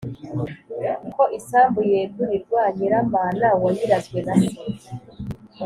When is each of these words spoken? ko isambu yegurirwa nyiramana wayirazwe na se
ko 1.13 1.23
isambu 1.37 1.79
yegurirwa 1.91 2.61
nyiramana 2.77 3.47
wayirazwe 3.61 4.19
na 4.27 4.35
se 4.45 4.53